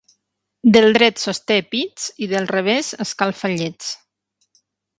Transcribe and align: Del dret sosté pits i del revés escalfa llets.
Del 0.77 0.87
dret 0.95 1.21
sosté 1.23 1.57
pits 1.75 2.09
i 2.27 2.31
del 2.33 2.49
revés 2.55 2.91
escalfa 3.07 3.55
llets. 3.55 3.95